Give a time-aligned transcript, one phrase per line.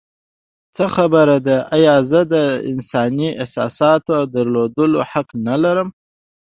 [0.75, 2.35] څه خبره ده؟ ایا زه د
[2.71, 5.89] انساني احساساتو د درلودو حق نه لرم؟